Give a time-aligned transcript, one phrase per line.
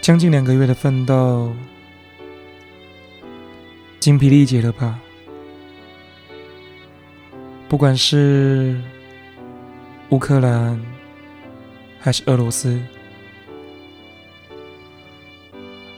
[0.00, 1.54] 将近两个月的奋斗，
[4.00, 4.98] 精疲力竭了吧？
[7.68, 8.80] 不管是
[10.08, 10.80] 乌克兰
[12.00, 12.80] 还是俄罗斯，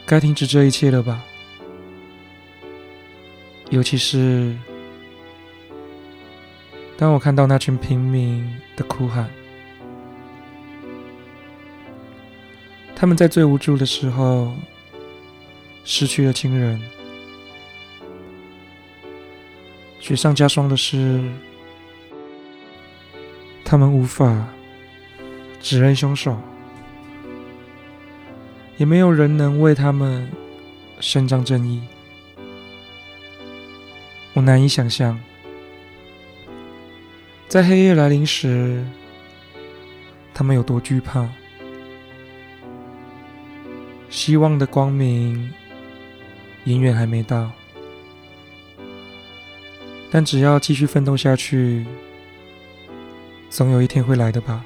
[0.04, 1.22] 该停止这一切了吧？
[3.70, 4.56] 尤其是
[6.96, 9.30] 当我看到那群平民的哭喊，
[13.00, 14.54] 他们在最无助的时候
[15.84, 16.78] 失去了亲人，
[19.98, 21.24] 雪上加霜的是。
[23.64, 24.48] 他们无法
[25.62, 26.36] 指认凶手，
[28.76, 30.30] 也没有人能为他们
[31.00, 31.80] 伸张正义。
[34.34, 35.18] 我难以想象，
[37.48, 38.84] 在黑夜来临时，
[40.34, 41.26] 他们有多惧怕。
[44.10, 45.50] 希望的光明
[46.64, 47.50] 永远还没到，
[50.10, 51.86] 但只要继续奋斗下去。
[53.48, 54.64] 总有一天会来的吧？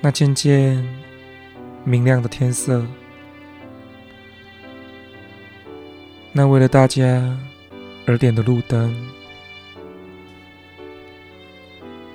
[0.00, 0.84] 那渐渐
[1.84, 2.84] 明亮的天色，
[6.32, 7.38] 那为了大家
[8.04, 8.92] 而点的路灯，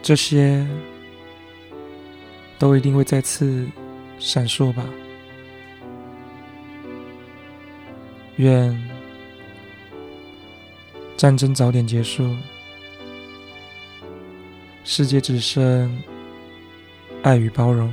[0.02, 0.68] 这些
[2.60, 3.66] 都一定会再次
[4.20, 4.86] 闪烁吧？
[8.38, 8.90] 愿
[11.16, 12.36] 战争早点结束。
[14.84, 16.02] 世界只剩
[17.24, 17.92] 爱与包容。